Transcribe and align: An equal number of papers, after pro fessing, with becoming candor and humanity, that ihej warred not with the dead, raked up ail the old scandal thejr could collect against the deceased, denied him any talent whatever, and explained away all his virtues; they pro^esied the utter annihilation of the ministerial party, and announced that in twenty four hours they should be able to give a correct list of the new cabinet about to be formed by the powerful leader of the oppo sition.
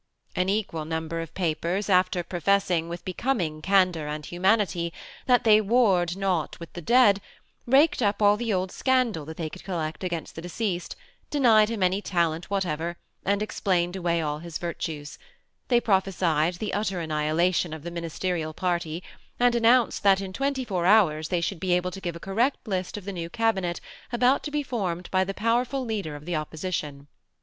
An 0.35 0.49
equal 0.49 0.83
number 0.83 1.21
of 1.21 1.35
papers, 1.35 1.87
after 1.87 2.23
pro 2.23 2.39
fessing, 2.39 2.87
with 2.89 3.05
becoming 3.05 3.61
candor 3.61 4.07
and 4.07 4.25
humanity, 4.25 4.91
that 5.27 5.43
ihej 5.43 5.61
warred 5.67 6.17
not 6.17 6.59
with 6.59 6.73
the 6.73 6.81
dead, 6.81 7.21
raked 7.67 8.01
up 8.01 8.19
ail 8.19 8.35
the 8.35 8.51
old 8.51 8.71
scandal 8.71 9.27
thejr 9.27 9.51
could 9.51 9.63
collect 9.63 10.03
against 10.03 10.33
the 10.33 10.41
deceased, 10.41 10.95
denied 11.29 11.69
him 11.69 11.83
any 11.83 12.01
talent 12.01 12.49
whatever, 12.49 12.97
and 13.25 13.43
explained 13.43 13.95
away 13.95 14.21
all 14.23 14.39
his 14.39 14.57
virtues; 14.57 15.19
they 15.67 15.79
pro^esied 15.79 16.57
the 16.57 16.73
utter 16.73 16.99
annihilation 16.99 17.71
of 17.71 17.83
the 17.83 17.91
ministerial 17.91 18.55
party, 18.55 19.03
and 19.39 19.53
announced 19.53 20.01
that 20.01 20.19
in 20.19 20.33
twenty 20.33 20.65
four 20.65 20.87
hours 20.87 21.27
they 21.29 21.41
should 21.41 21.59
be 21.59 21.73
able 21.73 21.91
to 21.91 22.01
give 22.01 22.15
a 22.15 22.19
correct 22.19 22.67
list 22.67 22.97
of 22.97 23.05
the 23.05 23.13
new 23.13 23.29
cabinet 23.29 23.79
about 24.11 24.41
to 24.41 24.49
be 24.49 24.63
formed 24.63 25.11
by 25.11 25.23
the 25.23 25.35
powerful 25.35 25.85
leader 25.85 26.15
of 26.15 26.25
the 26.25 26.33
oppo 26.33 26.53
sition. 26.57 27.05